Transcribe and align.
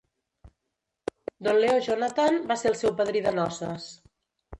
Don 1.47 1.59
Leo 1.63 1.75
Jonathan 1.87 2.39
va 2.53 2.57
ser 2.61 2.71
el 2.71 2.79
seu 2.79 2.95
padrí 3.03 3.21
de 3.27 3.35
noces. 3.41 3.87